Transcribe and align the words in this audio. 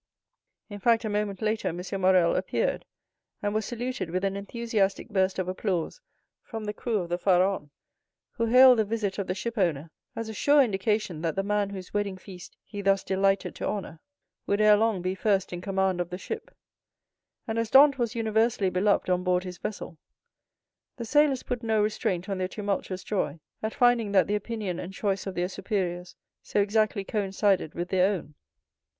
In 0.67 0.79
fact, 0.79 1.05
a 1.05 1.09
moment 1.09 1.43
later 1.43 1.67
M. 1.67 1.79
Morrel 2.01 2.35
appeared 2.35 2.85
and 3.43 3.53
was 3.53 3.67
saluted 3.67 4.09
with 4.09 4.23
an 4.23 4.35
enthusiastic 4.35 5.09
burst 5.09 5.37
of 5.37 5.47
applause 5.47 6.01
from 6.41 6.63
the 6.63 6.73
crew 6.73 6.97
of 6.97 7.09
the 7.09 7.19
Pharaon, 7.19 7.69
who 8.31 8.47
hailed 8.47 8.79
the 8.79 8.83
visit 8.83 9.19
of 9.19 9.27
the 9.27 9.35
shipowner 9.35 9.91
as 10.15 10.27
a 10.27 10.33
sure 10.33 10.63
indication 10.63 11.21
that 11.21 11.35
the 11.35 11.43
man 11.43 11.69
whose 11.69 11.93
wedding 11.93 12.17
feast 12.17 12.57
he 12.65 12.81
thus 12.81 13.03
delighted 13.03 13.53
to 13.53 13.67
honor 13.67 13.99
would 14.47 14.59
ere 14.59 14.75
long 14.75 15.03
be 15.03 15.13
first 15.13 15.53
in 15.53 15.61
command 15.61 16.01
of 16.01 16.09
the 16.09 16.17
ship; 16.17 16.49
and 17.47 17.59
as 17.59 17.69
Dantès 17.69 17.99
was 17.99 18.15
universally 18.15 18.71
beloved 18.71 19.07
on 19.07 19.23
board 19.23 19.43
his 19.43 19.59
vessel, 19.59 19.99
the 20.97 21.05
sailors 21.05 21.43
put 21.43 21.61
no 21.61 21.79
restraint 21.83 22.27
on 22.27 22.39
their 22.39 22.47
tumultuous 22.47 23.03
joy 23.03 23.39
at 23.61 23.75
finding 23.75 24.13
that 24.13 24.25
the 24.25 24.33
opinion 24.33 24.79
and 24.79 24.95
choice 24.95 25.27
of 25.27 25.35
their 25.35 25.47
superiors 25.47 26.15
so 26.41 26.59
exactly 26.59 27.03
coincided 27.03 27.75
with 27.75 27.89
their 27.89 28.11
own. 28.11 28.33